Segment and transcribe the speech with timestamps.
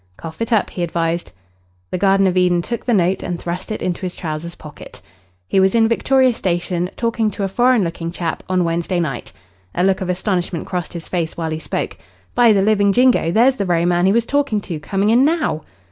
[0.17, 1.31] "Cough it up," he advised.
[1.91, 4.99] The Garden of Eden took the note and thrust it into his trousers pocket.
[5.47, 9.31] "He was in Victoria Station, talking to a foreign looking chap, on Wednesday night."
[9.75, 11.99] A look of astonishment crossed his face while he spoke.
[12.33, 15.61] "By the living jingo, there's the very man he was talking to coming in now."